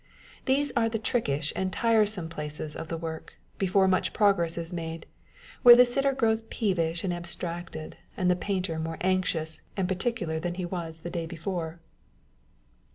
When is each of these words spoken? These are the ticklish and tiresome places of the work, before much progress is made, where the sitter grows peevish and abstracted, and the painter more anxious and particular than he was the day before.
These 0.45 0.71
are 0.75 0.89
the 0.89 0.97
ticklish 0.97 1.53
and 1.55 1.71
tiresome 1.71 2.27
places 2.27 2.75
of 2.75 2.87
the 2.87 2.97
work, 2.97 3.35
before 3.59 3.87
much 3.87 4.13
progress 4.13 4.57
is 4.57 4.73
made, 4.73 5.05
where 5.61 5.75
the 5.75 5.85
sitter 5.85 6.11
grows 6.11 6.41
peevish 6.49 7.03
and 7.03 7.13
abstracted, 7.13 7.97
and 8.17 8.27
the 8.27 8.35
painter 8.35 8.79
more 8.79 8.97
anxious 9.01 9.61
and 9.77 9.87
particular 9.87 10.39
than 10.39 10.55
he 10.55 10.65
was 10.65 11.01
the 11.01 11.11
day 11.11 11.27
before. 11.27 11.81